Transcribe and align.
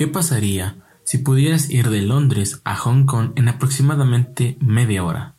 ¿Qué 0.00 0.06
pasaría 0.06 0.76
si 1.04 1.18
pudieras 1.18 1.68
ir 1.68 1.90
de 1.90 2.00
Londres 2.00 2.62
a 2.64 2.74
Hong 2.74 3.04
Kong 3.04 3.32
en 3.36 3.48
aproximadamente 3.48 4.56
media 4.58 5.04
hora? 5.04 5.34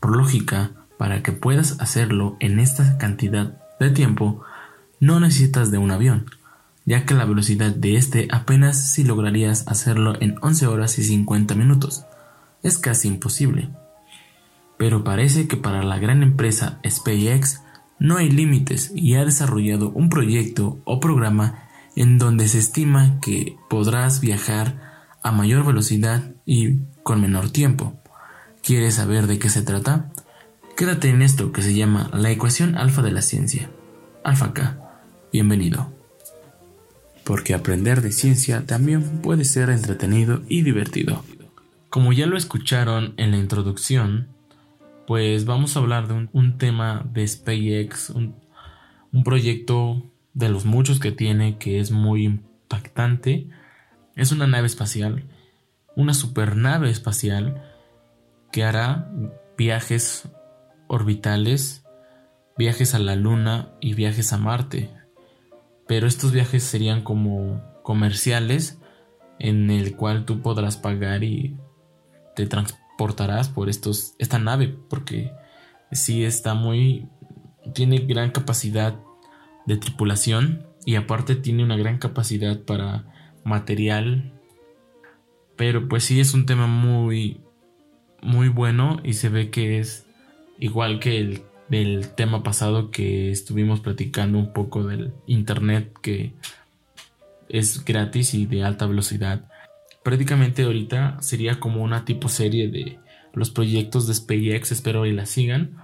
Por 0.00 0.18
lógica, 0.18 0.72
para 0.98 1.22
que 1.22 1.32
puedas 1.32 1.80
hacerlo 1.80 2.36
en 2.38 2.58
esta 2.58 2.98
cantidad 2.98 3.58
de 3.80 3.88
tiempo, 3.88 4.42
no 5.00 5.18
necesitas 5.18 5.70
de 5.70 5.78
un 5.78 5.92
avión, 5.92 6.26
ya 6.84 7.06
que 7.06 7.14
la 7.14 7.24
velocidad 7.24 7.74
de 7.74 7.96
este 7.96 8.28
apenas 8.30 8.92
si 8.92 9.02
lograrías 9.02 9.66
hacerlo 9.66 10.20
en 10.20 10.34
11 10.42 10.66
horas 10.66 10.98
y 10.98 11.02
50 11.02 11.54
minutos. 11.54 12.04
Es 12.62 12.76
casi 12.76 13.08
imposible. 13.08 13.70
Pero 14.76 15.04
parece 15.04 15.48
que 15.48 15.56
para 15.56 15.82
la 15.82 15.98
gran 15.98 16.22
empresa 16.22 16.80
SpaceX 16.86 17.62
no 17.98 18.18
hay 18.18 18.30
límites 18.30 18.92
y 18.94 19.14
ha 19.14 19.24
desarrollado 19.24 19.88
un 19.88 20.10
proyecto 20.10 20.80
o 20.84 21.00
programa 21.00 21.65
en 21.96 22.18
donde 22.18 22.46
se 22.46 22.58
estima 22.58 23.18
que 23.20 23.56
podrás 23.68 24.20
viajar 24.20 25.08
a 25.22 25.32
mayor 25.32 25.66
velocidad 25.66 26.34
y 26.44 26.80
con 27.02 27.20
menor 27.20 27.50
tiempo. 27.50 27.98
¿Quieres 28.62 28.94
saber 28.94 29.26
de 29.26 29.38
qué 29.38 29.48
se 29.48 29.62
trata? 29.62 30.12
Quédate 30.76 31.08
en 31.08 31.22
esto 31.22 31.52
que 31.52 31.62
se 31.62 31.74
llama 31.74 32.10
la 32.12 32.30
ecuación 32.30 32.76
alfa 32.76 33.00
de 33.00 33.12
la 33.12 33.22
ciencia. 33.22 33.70
Alfa 34.22 34.52
K. 34.52 34.78
Bienvenido. 35.32 35.90
Porque 37.24 37.54
aprender 37.54 38.02
de 38.02 38.12
ciencia 38.12 38.66
también 38.66 39.22
puede 39.22 39.44
ser 39.44 39.70
entretenido 39.70 40.42
y 40.48 40.62
divertido. 40.62 41.24
Como 41.88 42.12
ya 42.12 42.26
lo 42.26 42.36
escucharon 42.36 43.14
en 43.16 43.30
la 43.30 43.38
introducción, 43.38 44.28
pues 45.06 45.46
vamos 45.46 45.76
a 45.76 45.80
hablar 45.80 46.08
de 46.08 46.28
un, 46.30 46.58
tema 46.58 47.06
de 47.10 47.26
SpaceX, 47.26 48.10
un, 48.10 48.34
un 49.12 49.24
proyecto 49.24 50.02
de 50.36 50.50
los 50.50 50.66
muchos 50.66 51.00
que 51.00 51.12
tiene 51.12 51.56
que 51.56 51.80
es 51.80 51.90
muy 51.90 52.24
impactante. 52.24 53.48
Es 54.14 54.32
una 54.32 54.46
nave 54.46 54.66
espacial, 54.66 55.24
una 55.96 56.12
supernave 56.12 56.90
espacial 56.90 57.62
que 58.52 58.62
hará 58.62 59.10
viajes 59.56 60.28
orbitales, 60.88 61.86
viajes 62.58 62.94
a 62.94 62.98
la 62.98 63.16
Luna 63.16 63.72
y 63.80 63.94
viajes 63.94 64.34
a 64.34 64.36
Marte. 64.36 64.90
Pero 65.88 66.06
estos 66.06 66.32
viajes 66.32 66.62
serían 66.62 67.02
como 67.02 67.62
comerciales 67.82 68.78
en 69.38 69.70
el 69.70 69.96
cual 69.96 70.26
tú 70.26 70.42
podrás 70.42 70.76
pagar 70.76 71.24
y 71.24 71.56
te 72.34 72.46
transportarás 72.46 73.48
por 73.48 73.70
estos 73.70 74.14
esta 74.18 74.38
nave 74.38 74.68
porque 74.90 75.32
sí 75.92 76.24
está 76.24 76.52
muy 76.52 77.08
tiene 77.72 77.98
gran 77.98 78.30
capacidad 78.30 78.96
de 79.66 79.76
tripulación 79.76 80.66
y 80.84 80.94
aparte 80.94 81.36
tiene 81.36 81.64
una 81.64 81.76
gran 81.76 81.98
capacidad 81.98 82.60
para 82.62 83.04
material 83.44 84.32
pero 85.56 85.88
pues 85.88 86.04
sí 86.04 86.20
es 86.20 86.34
un 86.34 86.46
tema 86.46 86.66
muy 86.66 87.40
muy 88.22 88.48
bueno 88.48 89.00
y 89.04 89.14
se 89.14 89.28
ve 89.28 89.50
que 89.50 89.78
es 89.78 90.06
igual 90.58 91.00
que 91.00 91.18
el 91.18 91.42
del 91.68 92.10
tema 92.14 92.42
pasado 92.42 92.90
que 92.90 93.30
estuvimos 93.30 93.80
platicando 93.80 94.38
un 94.38 94.52
poco 94.52 94.84
del 94.84 95.12
internet 95.26 95.92
que 96.00 96.32
es 97.48 97.84
gratis 97.84 98.34
y 98.34 98.46
de 98.46 98.62
alta 98.62 98.86
velocidad. 98.86 99.48
Prácticamente 100.02 100.62
ahorita 100.62 101.16
sería 101.20 101.58
como 101.58 101.82
una 101.82 102.04
tipo 102.04 102.28
serie 102.28 102.68
de 102.68 102.98
los 103.32 103.50
proyectos 103.50 104.06
de 104.06 104.14
SpaceX, 104.14 104.72
espero 104.72 105.02
que 105.02 105.12
la 105.12 105.26
sigan, 105.26 105.76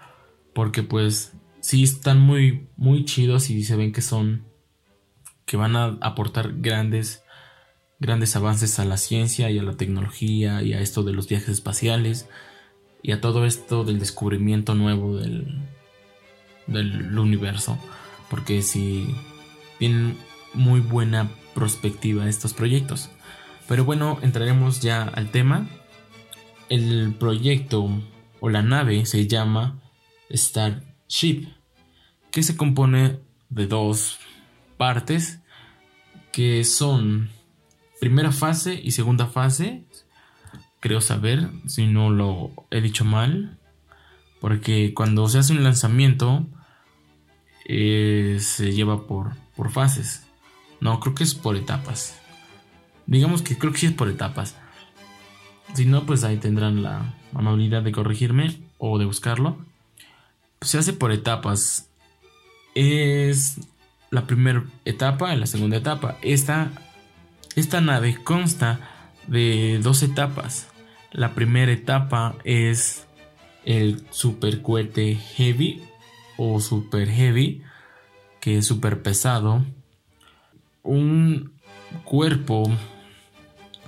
porque 0.55 0.83
pues 0.83 1.35
sí 1.63 1.83
están 1.83 2.21
muy 2.21 2.69
muy 2.77 3.07
chidos 3.07 3.49
y 3.49 3.65
se 3.65 3.77
ven 3.77 3.93
que 3.93 4.03
son 4.03 4.45
que 5.47 5.57
van 5.57 5.77
a 5.77 5.97
aportar 6.03 6.61
grandes 6.61 7.25
grandes 7.99 8.37
avances 8.37 8.79
a 8.79 8.85
la 8.85 8.97
ciencia 8.97 9.49
y 9.49 9.59
a 9.59 9.63
la 9.63 9.77
tecnología 9.77 10.63
y 10.63 10.75
a 10.75 10.81
esto 10.81 11.05
de 11.05 11.13
los 11.13 11.29
viajes 11.29 11.49
espaciales 11.49 12.29
y 13.01 13.13
a 13.13 13.21
todo 13.21 13.47
esto 13.47 13.85
del 13.85 14.01
descubrimiento 14.01 14.75
nuevo 14.75 15.17
del, 15.17 15.63
del 16.67 17.19
universo. 17.19 17.79
Porque 18.29 18.63
si 18.63 19.15
tienen 19.79 20.17
muy 20.55 20.81
buena 20.81 21.31
perspectiva 21.55 22.29
estos 22.29 22.55
proyectos. 22.55 23.11
Pero 23.69 23.85
bueno, 23.85 24.19
entraremos 24.23 24.81
ya 24.81 25.03
al 25.03 25.31
tema. 25.31 25.69
El 26.69 27.15
proyecto 27.19 27.89
o 28.41 28.49
la 28.49 28.63
nave 28.63 29.07
se 29.07 29.27
llama 29.27 29.81
Starship, 31.13 31.49
que 32.31 32.43
se 32.43 32.57
compone 32.57 33.19
de 33.51 33.67
dos 33.67 34.19
partes, 34.79 35.41
que 36.33 36.65
son 36.65 37.29
primera 38.01 38.33
fase 38.33 38.81
y 38.83 38.93
segunda 38.93 39.27
fase 39.27 39.85
creo 40.81 41.01
saber, 41.01 41.51
si 41.67 41.87
no 41.87 42.11
lo 42.11 42.51
he 42.71 42.81
dicho 42.81 43.05
mal, 43.05 43.59
porque 44.41 44.95
cuando 44.95 45.29
se 45.29 45.39
hace 45.39 45.53
un 45.53 45.63
lanzamiento 45.63 46.47
eh, 47.67 48.39
se 48.41 48.73
lleva 48.73 49.07
por, 49.07 49.37
por 49.55 49.71
fases. 49.71 50.27
No, 50.81 50.99
creo 50.99 51.15
que 51.15 51.23
es 51.23 51.35
por 51.35 51.55
etapas. 51.57 52.19
Digamos 53.07 53.43
que 53.43 53.57
creo 53.57 53.73
que 53.73 53.79
sí 53.79 53.87
es 53.87 53.93
por 53.93 54.09
etapas. 54.09 54.57
Si 55.75 55.85
no, 55.85 56.05
pues 56.05 56.25
ahí 56.25 56.39
tendrán 56.39 56.83
la 56.83 57.15
amabilidad 57.33 57.83
de 57.83 57.93
corregirme 57.93 58.59
o 58.79 58.99
de 58.99 59.05
buscarlo. 59.05 59.59
Se 60.63 60.79
hace 60.79 60.93
por 60.93 61.13
etapas. 61.13 61.89
Es 62.75 63.59
la 64.11 64.27
primera 64.27 64.65
etapa 64.85 65.35
la 65.37 65.47
segunda 65.47 65.77
etapa. 65.77 66.19
Esta, 66.23 66.71
esta 67.57 67.81
nave 67.81 68.23
consta 68.23 68.81
de 69.27 69.81
dos 69.83 70.03
etapas. 70.03 70.69
La 71.11 71.35
primera 71.35 71.73
etapa 71.73 72.37
es 72.45 73.07
el 73.65 74.05
super 74.11 74.63
cohete 74.63 75.15
heavy 75.15 75.83
o 76.37 76.61
super 76.61 77.09
heavy, 77.09 77.63
que 78.41 78.59
es 78.59 78.67
super 78.67 79.03
pesado. 79.03 79.65
Un 80.83 81.53
cuerpo 82.05 82.71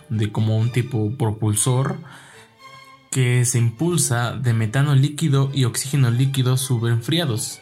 de 0.08 0.30
como 0.30 0.58
un 0.58 0.70
tipo 0.70 1.10
propulsor 1.16 1.98
que 3.14 3.44
se 3.44 3.58
impulsa 3.58 4.32
de 4.32 4.52
metano 4.54 4.96
líquido 4.96 5.48
y 5.54 5.66
oxígeno 5.66 6.10
líquido 6.10 6.56
subenfriados. 6.56 7.60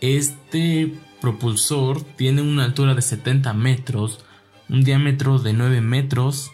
Este 0.00 0.94
propulsor 1.20 2.02
tiene 2.02 2.40
una 2.40 2.64
altura 2.64 2.94
de 2.94 3.02
70 3.02 3.52
metros, 3.52 4.24
un 4.70 4.82
diámetro 4.82 5.38
de 5.38 5.52
9 5.52 5.82
metros, 5.82 6.52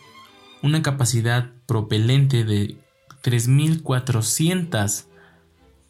una 0.65 0.83
capacidad 0.83 1.53
propelente 1.67 2.43
de 2.43 2.77
3.400 3.23 5.05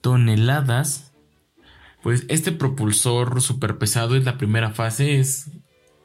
toneladas. 0.02 1.14
Pues 2.02 2.26
este 2.28 2.52
propulsor 2.52 3.40
super 3.40 3.78
pesado 3.78 4.16
es 4.16 4.24
la 4.26 4.36
primera 4.36 4.72
fase, 4.72 5.18
es 5.18 5.50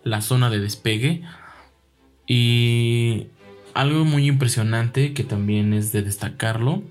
la 0.06 0.22
zona 0.22 0.50
de 0.50 0.60
despegue. 0.60 1.24
Y 2.28 3.28
algo 3.78 4.06
muy 4.06 4.26
impresionante 4.26 5.14
que 5.14 5.24
también 5.24 5.72
es 5.72 5.92
de 5.92 6.02
destacarlo 6.02 6.82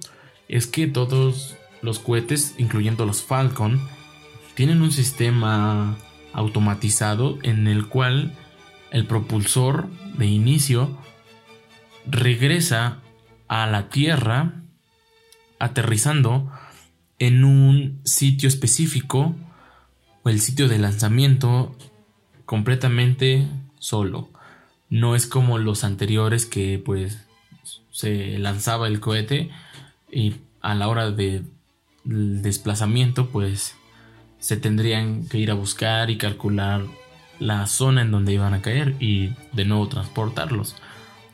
es 0.46 0.68
que 0.68 0.86
todos 0.86 1.56
los 1.82 1.98
cohetes, 1.98 2.54
incluyendo 2.58 3.04
los 3.04 3.24
Falcon, 3.24 3.80
tienen 4.54 4.82
un 4.82 4.92
sistema 4.92 5.98
automatizado 6.32 7.38
en 7.42 7.66
el 7.66 7.88
cual 7.88 8.36
el 8.92 9.04
propulsor 9.04 9.88
de 10.16 10.26
inicio 10.26 10.96
regresa 12.06 13.00
a 13.48 13.66
la 13.66 13.88
Tierra 13.88 14.62
aterrizando 15.58 16.52
en 17.18 17.42
un 17.42 18.00
sitio 18.04 18.48
específico 18.48 19.34
o 20.22 20.28
el 20.28 20.40
sitio 20.40 20.68
de 20.68 20.78
lanzamiento 20.78 21.76
completamente 22.44 23.48
solo. 23.80 24.30
No 24.88 25.16
es 25.16 25.26
como 25.26 25.58
los 25.58 25.84
anteriores 25.84 26.46
que 26.46 26.80
pues 26.84 27.26
se 27.90 28.38
lanzaba 28.38 28.88
el 28.88 29.00
cohete 29.00 29.50
y 30.10 30.36
a 30.60 30.74
la 30.74 30.88
hora 30.88 31.10
de 31.10 31.42
desplazamiento 32.04 33.30
pues 33.30 33.74
se 34.38 34.56
tendrían 34.56 35.26
que 35.26 35.38
ir 35.38 35.50
a 35.50 35.54
buscar 35.54 36.10
y 36.10 36.18
calcular 36.18 36.84
la 37.38 37.66
zona 37.66 38.02
en 38.02 38.10
donde 38.10 38.32
iban 38.32 38.54
a 38.54 38.62
caer 38.62 38.94
y 39.00 39.32
de 39.52 39.64
nuevo 39.64 39.88
transportarlos. 39.88 40.76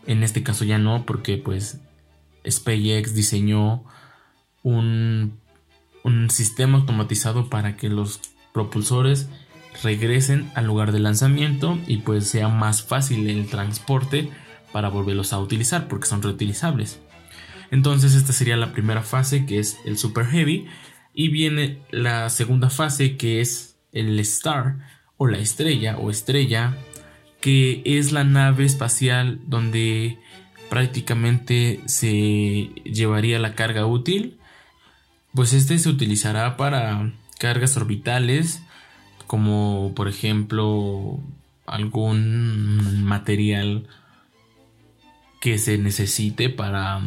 En 0.07 0.23
este 0.23 0.43
caso 0.43 0.65
ya 0.65 0.79
no, 0.79 1.05
porque 1.05 1.37
pues 1.37 1.81
SpaceX 2.49 3.15
diseñó 3.15 3.85
un, 4.63 5.39
un 6.03 6.31
sistema 6.31 6.79
automatizado 6.79 7.49
para 7.49 7.77
que 7.77 7.89
los 7.89 8.21
propulsores 8.53 9.29
regresen 9.83 10.51
al 10.55 10.67
lugar 10.67 10.93
de 10.93 11.01
lanzamiento 11.01 11.79
y 11.87 11.99
pues 11.99 12.27
sea 12.29 12.49
más 12.49 12.83
fácil 12.83 13.29
el 13.29 13.47
transporte 13.47 14.31
para 14.73 14.89
volverlos 14.89 15.33
a 15.33 15.39
utilizar 15.39 15.89
porque 15.89 16.07
son 16.07 16.23
reutilizables. 16.23 17.01
Entonces 17.71 18.15
esta 18.15 18.33
sería 18.33 18.57
la 18.57 18.73
primera 18.73 19.03
fase 19.03 19.47
que 19.47 19.59
es 19.59 19.79
el 19.85 19.99
Super 19.99 20.27
Heavy 20.27 20.67
y 21.15 21.29
viene 21.29 21.79
la 21.91 22.29
segunda 22.31 22.71
fase 22.71 23.17
que 23.17 23.41
es 23.41 23.77
el 23.93 24.19
Star 24.21 24.77
o 25.17 25.27
la 25.27 25.39
estrella 25.39 25.97
o 25.99 26.11
estrella 26.11 26.77
que 27.41 27.83
es 27.85 28.13
la 28.13 28.25
nave 28.25 28.65
espacial 28.65 29.41
donde 29.47 30.19
prácticamente 30.71 31.81
se 31.85 32.71
llevaría 32.85 33.39
la 33.39 33.55
carga 33.55 33.85
útil, 33.85 34.39
pues 35.35 35.53
este 35.53 35.79
se 35.79 35.91
utilizará 35.91 36.57
para 36.57 37.13
cargas 37.39 37.77
orbitales, 37.77 38.63
como 39.27 39.93
por 39.95 40.09
ejemplo 40.09 41.19
algún 41.67 43.05
material 43.05 43.89
que 45.41 45.59
se 45.59 45.79
necesite 45.79 46.51
para 46.51 47.01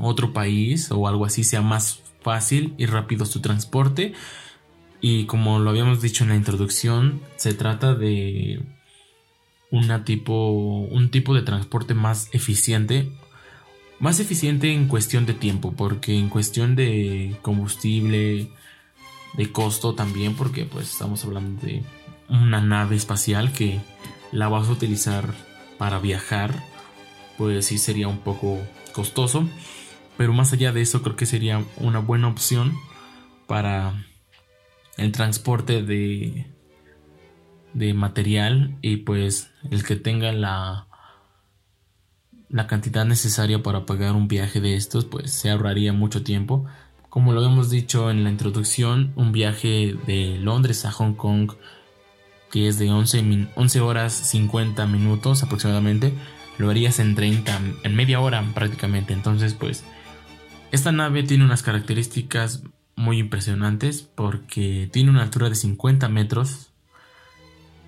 otro 0.00 0.32
país 0.32 0.90
o 0.90 1.08
algo 1.08 1.24
así 1.24 1.44
sea 1.44 1.62
más 1.62 2.02
fácil 2.22 2.74
y 2.78 2.86
rápido 2.86 3.26
su 3.26 3.40
transporte. 3.40 4.14
Y 5.00 5.26
como 5.26 5.58
lo 5.58 5.70
habíamos 5.70 6.02
dicho 6.02 6.24
en 6.24 6.30
la 6.30 6.36
introducción, 6.36 7.20
se 7.36 7.54
trata 7.54 7.94
de 7.94 8.60
una 9.70 10.04
tipo, 10.04 10.50
un 10.90 11.10
tipo 11.10 11.34
de 11.34 11.42
transporte 11.42 11.94
más 11.94 12.28
eficiente. 12.32 13.10
Más 14.00 14.20
eficiente 14.20 14.72
en 14.72 14.88
cuestión 14.88 15.26
de 15.26 15.34
tiempo, 15.34 15.72
porque 15.76 16.16
en 16.16 16.28
cuestión 16.28 16.76
de 16.76 17.36
combustible, 17.42 18.48
de 19.38 19.52
costo 19.52 19.94
también, 19.94 20.34
porque 20.34 20.66
pues 20.66 20.90
estamos 20.90 21.24
hablando 21.24 21.64
de 21.64 21.82
una 22.28 22.60
nave 22.60 22.96
espacial 22.96 23.52
que 23.52 23.80
la 24.32 24.48
vas 24.48 24.68
a 24.68 24.72
utilizar 24.72 25.32
para 25.78 26.00
viajar, 26.00 26.62
pues 27.38 27.66
sí 27.66 27.78
sería 27.78 28.08
un 28.08 28.18
poco 28.18 28.58
costoso. 28.92 29.48
Pero 30.16 30.32
más 30.32 30.52
allá 30.52 30.72
de 30.72 30.82
eso, 30.82 31.02
creo 31.02 31.14
que 31.14 31.24
sería 31.24 31.64
una 31.76 32.00
buena 32.00 32.26
opción 32.26 32.76
para 33.46 34.04
el 34.96 35.12
transporte 35.12 35.84
de, 35.84 36.50
de 37.72 37.94
material 37.94 38.76
y 38.82 38.98
pues 38.98 39.52
el 39.70 39.84
que 39.84 39.96
tenga 39.96 40.32
la 40.32 40.88
la 42.50 42.66
cantidad 42.66 43.04
necesaria 43.04 43.62
para 43.62 43.84
pagar 43.84 44.14
un 44.14 44.26
viaje 44.26 44.62
de 44.62 44.74
estos 44.74 45.04
pues 45.04 45.30
se 45.30 45.50
ahorraría 45.50 45.92
mucho 45.92 46.22
tiempo 46.22 46.64
como 47.08 47.32
lo 47.32 47.44
hemos 47.44 47.70
dicho 47.70 48.10
en 48.10 48.24
la 48.24 48.30
introducción 48.30 49.12
un 49.16 49.32
viaje 49.32 49.96
de 50.06 50.38
Londres 50.38 50.84
a 50.84 50.92
Hong 50.92 51.14
Kong 51.14 51.52
que 52.50 52.68
es 52.68 52.78
de 52.78 52.90
11, 52.90 53.48
11 53.54 53.80
horas 53.80 54.12
50 54.12 54.86
minutos 54.86 55.42
aproximadamente 55.42 56.12
lo 56.58 56.70
harías 56.70 56.98
en 56.98 57.14
30 57.14 57.60
en 57.84 57.94
media 57.94 58.20
hora 58.20 58.44
prácticamente. 58.54 59.12
Entonces 59.12 59.54
pues 59.54 59.84
esta 60.70 60.92
nave 60.92 61.22
tiene 61.22 61.44
unas 61.44 61.62
características 61.62 62.62
muy 62.96 63.18
impresionantes 63.18 64.02
porque 64.02 64.88
tiene 64.92 65.10
una 65.10 65.22
altura 65.22 65.48
de 65.48 65.54
50 65.54 66.08
metros, 66.08 66.72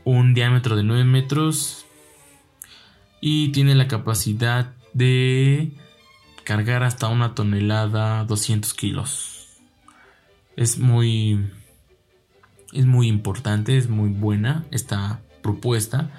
un 0.05 0.34
diámetro 0.34 0.76
de 0.76 0.84
9 0.84 1.05
metros 1.05 1.84
y 3.20 3.49
tiene 3.49 3.75
la 3.75 3.88
capacidad 3.88 4.73
de 4.94 5.73
cargar 6.50 6.82
hasta 6.82 7.06
una 7.06 7.37
tonelada 7.37 8.25
200 8.25 8.75
kilos. 8.75 9.47
Es 10.56 10.79
muy 10.79 11.49
es 12.73 12.87
muy 12.87 13.06
importante, 13.06 13.76
es 13.76 13.88
muy 13.88 14.08
buena 14.08 14.64
esta 14.73 15.20
propuesta 15.43 16.11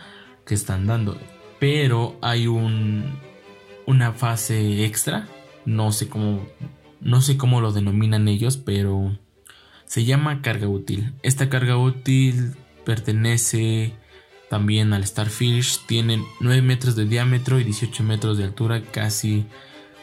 que 0.46 0.54
están 0.54 0.88
dando, 0.88 1.18
pero 1.60 2.18
hay 2.22 2.48
un 2.48 3.20
una 3.86 4.14
fase 4.14 4.86
extra, 4.86 5.28
no 5.66 5.92
sé 5.92 6.08
cómo 6.08 6.48
no 7.02 7.20
sé 7.20 7.36
cómo 7.36 7.60
lo 7.60 7.74
denominan 7.74 8.30
ellos, 8.30 8.56
pero 8.56 9.18
se 9.84 10.06
llama 10.06 10.42
carga 10.42 10.70
útil. 10.70 11.14
Esta 11.24 11.50
carga 11.50 11.76
útil 11.76 12.56
pertenece 12.86 13.96
también 14.50 14.94
al 14.94 15.06
Starfish. 15.06 15.80
Tiene 15.88 16.24
9 16.40 16.62
metros 16.62 16.96
de 16.96 17.04
diámetro 17.04 17.60
y 17.60 17.66
18 17.66 18.02
metros 18.04 18.38
de 18.38 18.46
altura, 18.46 18.82
casi 18.82 19.46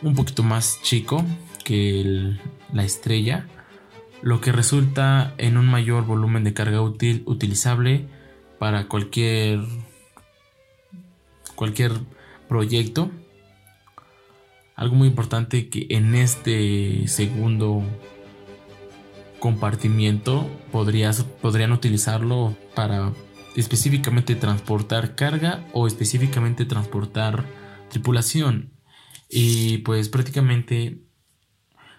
un 0.02 0.14
poquito 0.14 0.42
más 0.42 0.80
chico 0.82 1.24
que 1.64 2.36
la 2.72 2.84
estrella. 2.84 3.46
Lo 4.22 4.40
que 4.40 4.52
resulta 4.52 5.34
en 5.38 5.56
un 5.56 5.66
mayor 5.66 6.04
volumen 6.04 6.44
de 6.44 6.54
carga 6.54 6.82
útil 6.82 7.22
utilizable 7.26 8.06
para 8.58 8.88
cualquier 8.88 9.60
cualquier 11.54 11.92
proyecto 12.48 13.10
algo 14.78 14.94
muy 14.94 15.08
importante 15.08 15.68
que 15.68 15.88
en 15.90 16.14
este 16.14 17.08
segundo 17.08 17.82
compartimiento 19.40 20.48
podrías, 20.70 21.24
podrían 21.24 21.72
utilizarlo 21.72 22.56
para 22.76 23.12
específicamente 23.56 24.36
transportar 24.36 25.16
carga 25.16 25.64
o 25.72 25.88
específicamente 25.88 26.64
transportar 26.64 27.44
tripulación. 27.90 28.77
Y 29.28 29.78
pues 29.78 30.08
prácticamente 30.08 30.98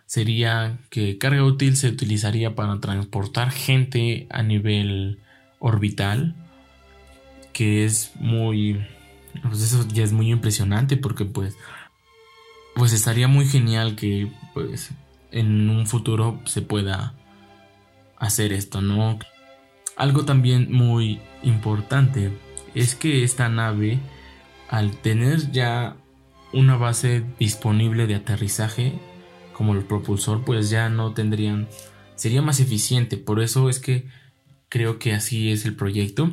sería 0.05 0.79
que 0.89 1.17
carga 1.17 1.43
útil 1.43 1.77
se 1.77 1.87
utilizaría 1.87 2.55
para 2.55 2.79
transportar 2.79 3.51
gente 3.51 4.27
a 4.31 4.41
nivel 4.41 5.19
orbital, 5.59 6.35
que 7.53 7.85
es 7.85 8.11
muy... 8.15 8.85
Pues 9.43 9.61
eso 9.61 9.87
ya 9.93 10.03
es 10.03 10.11
muy 10.11 10.31
impresionante 10.31 10.97
porque 10.97 11.23
pues 11.23 11.55
pues 12.79 12.93
estaría 12.93 13.27
muy 13.27 13.45
genial 13.45 13.95
que 13.95 14.31
pues 14.53 14.91
en 15.31 15.69
un 15.69 15.85
futuro 15.85 16.39
se 16.45 16.61
pueda 16.61 17.13
hacer 18.17 18.53
esto, 18.53 18.81
¿no? 18.81 19.19
Algo 19.97 20.23
también 20.23 20.71
muy 20.71 21.19
importante 21.43 22.31
es 22.75 22.95
que 22.95 23.23
esta 23.23 23.49
nave 23.49 23.99
al 24.69 24.95
tener 24.95 25.51
ya 25.51 25.97
una 26.53 26.77
base 26.77 27.23
disponible 27.39 28.07
de 28.07 28.15
aterrizaje 28.15 28.99
como 29.53 29.73
el 29.73 29.83
propulsor 29.83 30.43
pues 30.43 30.69
ya 30.69 30.89
no 30.89 31.13
tendrían 31.13 31.67
sería 32.15 32.41
más 32.41 32.59
eficiente 32.59 33.17
por 33.17 33.41
eso 33.41 33.69
es 33.69 33.79
que 33.79 34.07
creo 34.69 34.99
que 34.99 35.13
así 35.13 35.51
es 35.51 35.65
el 35.65 35.75
proyecto 35.75 36.31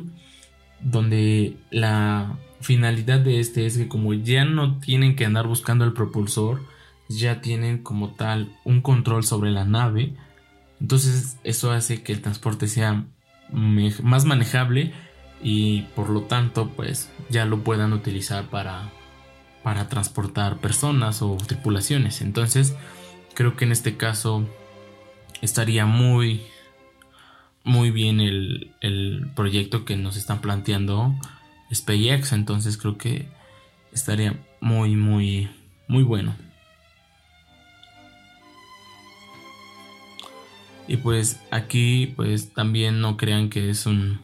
donde 0.79 1.57
la 1.71 2.37
finalidad 2.61 3.19
de 3.19 3.39
este 3.39 3.65
es 3.65 3.77
que 3.77 3.87
como 3.87 4.13
ya 4.13 4.45
no 4.45 4.79
tienen 4.79 5.15
que 5.15 5.25
andar 5.25 5.47
buscando 5.47 5.85
el 5.85 5.93
propulsor, 5.93 6.61
ya 7.09 7.41
tienen 7.41 7.83
como 7.83 8.11
tal 8.11 8.55
un 8.63 8.81
control 8.81 9.23
sobre 9.23 9.51
la 9.51 9.65
nave. 9.65 10.13
Entonces 10.79 11.37
eso 11.43 11.71
hace 11.71 12.03
que 12.03 12.13
el 12.13 12.21
transporte 12.21 12.67
sea 12.67 13.05
más 13.51 14.25
manejable 14.25 14.93
y 15.41 15.83
por 15.95 16.09
lo 16.09 16.21
tanto 16.21 16.69
pues 16.69 17.09
ya 17.29 17.45
lo 17.45 17.63
puedan 17.63 17.93
utilizar 17.93 18.49
para, 18.49 18.91
para 19.67 19.89
transportar 19.89 20.59
personas 20.59 21.21
o 21.21 21.35
tripulaciones. 21.35 22.21
Entonces 22.21 22.73
creo 23.33 23.57
que 23.57 23.65
en 23.65 23.73
este 23.73 23.97
caso 23.97 24.47
estaría 25.41 25.85
muy 25.85 26.41
muy 27.65 27.91
bien 27.91 28.21
el, 28.21 28.71
el 28.79 29.29
proyecto 29.35 29.83
que 29.83 29.97
nos 29.97 30.15
están 30.15 30.39
planteando 30.39 31.13
SpaceX, 31.73 32.31
entonces 32.31 32.77
creo 32.77 32.97
que 32.97 33.27
estaría 33.91 34.41
muy, 34.61 34.95
muy, 34.95 35.49
muy 35.89 36.03
bueno. 36.03 36.33
Y 40.87 40.95
pues 40.95 41.41
aquí 41.51 42.13
pues 42.15 42.53
también 42.53 43.01
no 43.01 43.17
crean 43.17 43.49
que 43.49 43.69
es 43.69 43.85
un 43.85 44.21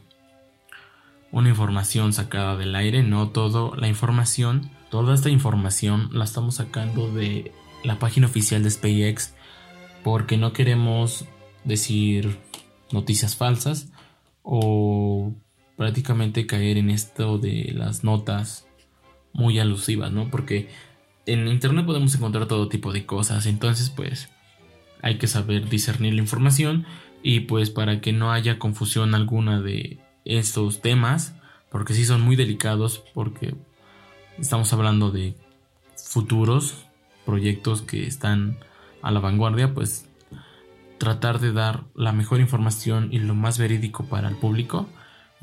una 1.32 1.50
información 1.50 2.14
sacada 2.14 2.56
del 2.56 2.76
aire, 2.76 3.04
no 3.04 3.28
todo 3.28 3.76
la 3.76 3.90
información, 3.90 4.72
toda 4.94 5.16
esta 5.16 5.32
información 5.32 6.10
la 6.12 6.24
estamos 6.24 6.54
sacando 6.54 7.12
de 7.12 7.52
la 7.84 7.98
página 7.98 8.28
oficial 8.28 8.62
de 8.62 8.70
SpaceX 8.70 9.34
porque 10.04 10.38
no 10.38 10.54
queremos 10.54 11.26
decir 11.64 12.38
noticias 12.92 13.36
falsas 13.36 13.92
o 14.44 15.34
prácticamente 15.78 16.46
caer 16.46 16.78
en 16.78 16.92
esto 16.92 17.40
de 17.40 17.72
las 17.74 18.04
notas 18.04 18.68
muy 19.34 19.58
alusivas, 19.58 20.12
¿no? 20.12 20.30
Porque 20.30 20.70
en 21.26 21.48
internet 21.48 21.88
podemos 21.88 22.14
encontrar 22.14 22.48
todo 22.48 22.70
tipo 22.70 22.94
de 22.94 23.08
cosas, 23.08 23.48
entonces 23.48 23.90
pues 23.90 24.30
hay 25.02 25.18
que 25.18 25.26
saber 25.26 25.70
discernir 25.70 26.14
la 26.14 26.22
información 26.22 26.86
y 27.24 27.40
pues 27.40 27.72
para 27.72 28.00
que 28.00 28.14
no 28.14 28.32
haya 28.32 28.60
confusión 28.60 29.16
alguna 29.16 29.60
de 29.60 29.98
estos 30.24 30.82
temas, 30.82 31.34
porque 31.72 31.96
sí 31.96 32.06
son 32.06 32.22
muy 32.22 32.36
delicados, 32.36 33.04
porque 33.16 33.56
estamos 34.40 34.72
hablando 34.74 35.12
de 35.12 35.36
futuros 35.96 36.86
proyectos 37.25 37.82
que 37.82 38.06
están 38.06 38.58
a 39.02 39.12
la 39.12 39.20
vanguardia, 39.20 39.74
pues 39.74 40.08
tratar 40.98 41.40
de 41.40 41.52
dar 41.52 41.84
la 41.96 42.12
mejor 42.12 42.40
información 42.40 43.10
y 43.12 43.20
lo 43.20 43.36
más 43.36 43.58
verídico 43.58 44.06
para 44.06 44.30
el 44.30 44.36
público 44.36 44.88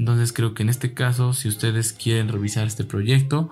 entonces 0.00 0.32
creo 0.32 0.54
que 0.54 0.62
en 0.62 0.70
este 0.70 0.94
caso, 0.94 1.35
si 1.35 1.47
ustedes 1.47 1.92
quieren 1.92 2.28
revisar 2.28 2.66
este 2.66 2.85
proyecto, 2.85 3.50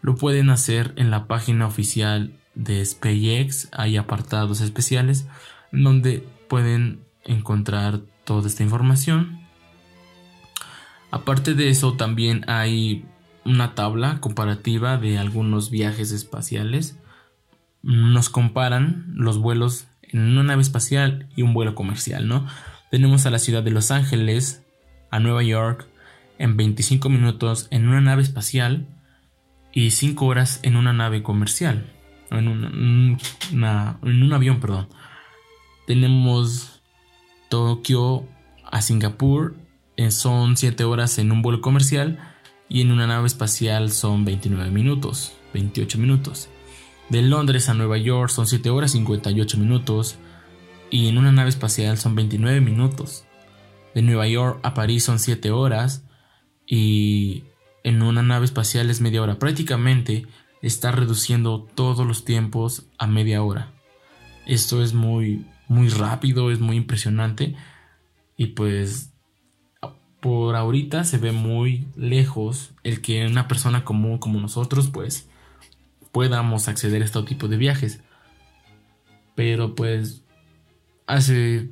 lo 0.00 0.14
pueden 0.14 0.48
hacer 0.48 0.92
en 0.94 1.10
la 1.10 1.26
página 1.26 1.66
oficial 1.66 2.32
de 2.54 2.86
SpaceX. 2.86 3.68
Hay 3.72 3.96
apartados 3.96 4.60
especiales 4.60 5.26
donde 5.72 6.24
pueden 6.48 7.00
encontrar 7.24 7.98
toda 8.22 8.46
esta 8.46 8.62
información. 8.62 9.40
Aparte 11.10 11.54
de 11.54 11.68
eso, 11.68 11.94
también 11.94 12.44
hay 12.48 13.04
una 13.44 13.74
tabla 13.74 14.20
comparativa 14.20 14.98
de 14.98 15.18
algunos 15.18 15.70
viajes 15.70 16.12
espaciales. 16.12 16.98
Nos 17.82 18.28
comparan 18.28 19.06
los 19.14 19.38
vuelos 19.38 19.86
en 20.02 20.20
una 20.20 20.42
nave 20.42 20.62
espacial 20.62 21.28
y 21.36 21.42
un 21.42 21.54
vuelo 21.54 21.74
comercial, 21.74 22.28
¿no? 22.28 22.46
Tenemos 22.90 23.26
a 23.26 23.30
la 23.30 23.38
ciudad 23.38 23.62
de 23.62 23.70
Los 23.70 23.90
Ángeles, 23.90 24.64
a 25.10 25.20
Nueva 25.20 25.42
York, 25.42 25.86
en 26.38 26.56
25 26.56 27.08
minutos 27.08 27.68
en 27.70 27.88
una 27.88 28.00
nave 28.00 28.22
espacial 28.22 28.86
y 29.72 29.90
5 29.90 30.24
horas 30.24 30.60
en 30.62 30.76
una 30.76 30.92
nave 30.92 31.22
comercial. 31.22 31.92
En, 32.30 32.46
en 32.48 33.18
un 34.02 34.32
avión, 34.32 34.60
perdón. 34.60 34.88
Tenemos 35.86 36.82
Tokio 37.48 38.26
a 38.70 38.82
Singapur, 38.82 39.56
son 40.10 40.56
7 40.56 40.84
horas 40.84 41.18
en 41.18 41.32
un 41.32 41.42
vuelo 41.42 41.60
comercial 41.60 42.18
y 42.68 42.82
en 42.82 42.92
una 42.92 43.06
nave 43.06 43.26
espacial 43.26 43.90
son 43.90 44.24
29 44.24 44.70
minutos, 44.70 45.32
28 45.54 45.98
minutos. 45.98 46.48
De 47.08 47.22
Londres 47.22 47.68
a 47.68 47.74
Nueva 47.74 47.96
York 47.96 48.30
son 48.30 48.46
7 48.46 48.68
horas 48.70 48.92
58 48.92 49.56
minutos 49.56 50.16
y 50.90 51.08
en 51.08 51.18
una 51.18 51.32
nave 51.32 51.48
espacial 51.48 51.96
son 51.96 52.14
29 52.14 52.60
minutos. 52.60 53.24
De 53.94 54.02
Nueva 54.02 54.28
York 54.28 54.60
a 54.62 54.74
París 54.74 55.04
son 55.04 55.18
7 55.18 55.50
horas 55.50 56.04
y 56.66 57.44
en 57.82 58.02
una 58.02 58.22
nave 58.22 58.44
espacial 58.44 58.90
es 58.90 59.00
media 59.00 59.22
hora. 59.22 59.38
Prácticamente 59.38 60.26
está 60.60 60.92
reduciendo 60.92 61.66
todos 61.74 62.06
los 62.06 62.24
tiempos 62.24 62.86
a 62.98 63.06
media 63.06 63.42
hora. 63.42 63.72
Esto 64.46 64.82
es 64.82 64.92
muy, 64.92 65.46
muy 65.68 65.88
rápido, 65.88 66.50
es 66.50 66.60
muy 66.60 66.76
impresionante 66.76 67.54
y 68.36 68.48
pues 68.48 69.12
por 70.28 70.56
ahorita 70.56 71.04
se 71.04 71.16
ve 71.16 71.32
muy 71.32 71.86
lejos 71.96 72.72
el 72.84 73.00
que 73.00 73.26
una 73.26 73.48
persona 73.48 73.86
común 73.86 74.18
como 74.18 74.38
nosotros 74.38 74.90
pues 74.90 75.26
podamos 76.12 76.68
acceder 76.68 77.00
a 77.00 77.06
este 77.06 77.22
tipo 77.22 77.48
de 77.48 77.56
viajes. 77.56 78.02
Pero 79.34 79.74
pues 79.74 80.22
hace 81.06 81.70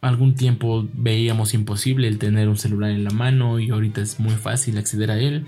algún 0.00 0.36
tiempo 0.36 0.86
veíamos 0.92 1.54
imposible 1.54 2.06
el 2.06 2.20
tener 2.20 2.48
un 2.48 2.56
celular 2.56 2.92
en 2.92 3.02
la 3.02 3.10
mano 3.10 3.58
y 3.58 3.70
ahorita 3.70 4.00
es 4.00 4.20
muy 4.20 4.34
fácil 4.34 4.78
acceder 4.78 5.10
a 5.10 5.18
él. 5.18 5.46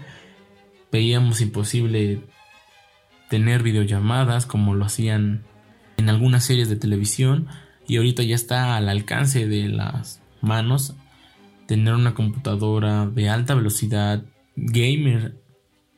Veíamos 0.90 1.40
imposible 1.40 2.21
tener 3.28 3.62
videollamadas 3.62 4.45
como 4.45 4.75
lo 4.75 4.87
hacían 4.87 5.45
en 5.99 6.09
algunas 6.09 6.45
series 6.45 6.69
de 6.69 6.75
televisión 6.75 7.47
y 7.87 7.99
ahorita 7.99 8.25
ya 8.25 8.35
está 8.35 8.76
al 8.76 8.88
alcance 8.88 9.47
de 9.47 9.69
las 9.69 10.21
manos 10.40 10.97
tener 11.71 11.95
una 11.95 12.15
computadora 12.15 13.07
de 13.07 13.29
alta 13.29 13.55
velocidad 13.55 14.25
gamer 14.57 15.37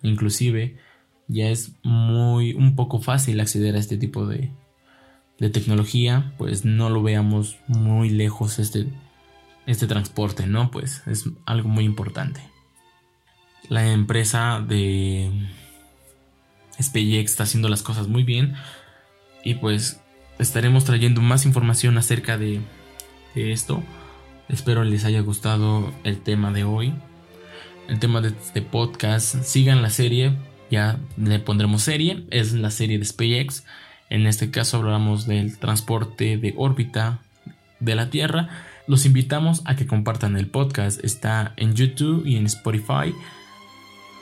inclusive 0.02 0.76
ya 1.29 1.49
es 1.49 1.73
muy 1.83 2.52
un 2.52 2.76
poco 2.76 3.00
fácil 3.00 3.41
acceder 3.41 3.75
a 3.75 3.79
este 3.79 3.97
tipo 3.97 4.26
de, 4.26 4.52
de 5.38 5.49
tecnología, 5.49 6.35
pues 6.37 6.67
no 6.67 6.91
lo 6.91 7.02
veamos 7.02 7.57
muy 7.69 8.11
lejos 8.11 8.59
este, 8.59 8.87
este 9.64 9.87
transporte, 9.87 10.47
¿no? 10.47 10.71
Pues 10.71 11.02
es 11.07 11.25
algo 11.47 11.71
muy 11.71 11.87
importante. 11.87 12.43
La 13.71 13.91
empresa 13.91 14.61
de 14.61 15.31
SpaceX 16.83 17.31
está 17.31 17.45
haciendo 17.45 17.71
las 17.71 17.83
cosas 17.83 18.09
muy 18.09 18.25
bien 18.25 18.57
y 19.43 19.55
pues 19.55 20.02
estaremos 20.38 20.85
trayendo 20.85 21.23
más 21.23 21.47
información 21.47 21.97
acerca 21.97 22.37
de, 22.37 22.61
de 23.35 23.52
esto. 23.52 23.83
Espero 24.52 24.85
les 24.85 25.04
haya 25.04 25.21
gustado 25.21 25.92
el 26.04 26.21
tema 26.21 26.52
de 26.52 26.62
hoy. 26.62 26.92
El 27.88 27.99
tema 27.99 28.21
de 28.21 28.28
este 28.28 28.62
podcast. 28.62 29.42
Sigan 29.42 29.82
la 29.82 29.90
serie 29.90 30.37
ya 30.73 30.99
le 31.18 31.38
pondremos 31.38 31.82
serie, 31.82 32.25
es 32.30 32.54
la 32.54 32.71
serie 32.71 32.99
de 32.99 33.04
SpaceX. 33.04 33.64
En 34.09 34.26
este 34.26 34.50
caso 34.50 34.78
hablamos 34.78 35.26
del 35.26 35.59
transporte 35.59 36.38
de 36.38 36.54
órbita 36.56 37.21
de 37.78 37.94
la 37.94 38.09
Tierra. 38.09 38.49
Los 38.87 39.04
invitamos 39.04 39.61
a 39.66 39.76
que 39.76 39.87
compartan 39.87 40.37
el 40.38 40.47
podcast. 40.47 41.04
Está 41.04 41.52
en 41.59 41.75
YouTube 41.75 42.26
y 42.26 42.37
en 42.37 42.47
Spotify. 42.47 43.14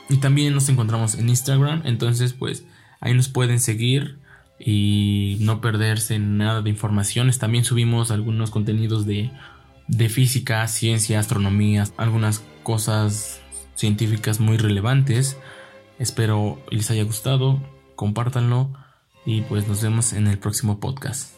Y 0.09 0.17
también 0.17 0.53
nos 0.53 0.67
encontramos 0.67 1.15
en 1.15 1.29
Instagram. 1.29 1.83
Entonces, 1.85 2.33
pues 2.33 2.65
ahí 2.99 3.13
nos 3.13 3.29
pueden 3.29 3.61
seguir 3.61 4.17
y 4.59 5.37
no 5.39 5.61
perderse 5.61 6.19
nada 6.19 6.61
de 6.61 6.69
informaciones. 6.69 7.39
También 7.39 7.63
subimos 7.63 8.11
algunos 8.11 8.51
contenidos 8.51 9.05
de, 9.05 9.31
de 9.91 10.07
física, 10.07 10.65
ciencia, 10.67 11.19
astronomía, 11.19 11.85
algunas 11.97 12.41
cosas 12.63 13.41
científicas 13.75 14.39
muy 14.39 14.57
relevantes. 14.57 15.37
Espero 15.99 16.63
les 16.71 16.89
haya 16.89 17.03
gustado, 17.03 17.61
compártanlo 17.95 18.73
y 19.25 19.41
pues 19.41 19.67
nos 19.67 19.83
vemos 19.83 20.13
en 20.13 20.27
el 20.27 20.39
próximo 20.39 20.79
podcast. 20.79 21.35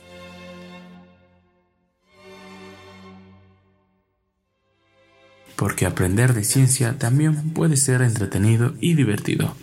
Porque 5.55 5.85
aprender 5.85 6.33
de 6.33 6.43
ciencia 6.43 6.97
también 6.99 7.53
puede 7.53 7.75
ser 7.75 8.01
entretenido 8.01 8.73
y 8.79 8.93
divertido. 8.93 9.55